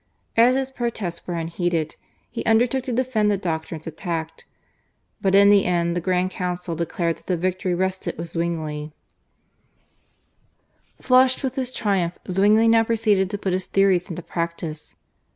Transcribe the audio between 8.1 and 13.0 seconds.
with Zwingli. Flushed with his triumph Zwingli now